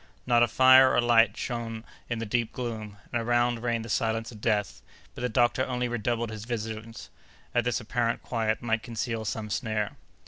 [0.25, 4.31] Not a fire or light shone in the deep gloom, and around reigned the silence
[4.31, 4.81] of death;
[5.13, 7.11] but the doctor only redoubled his vigilance,
[7.53, 9.91] as this apparent quiet might conceal some snare.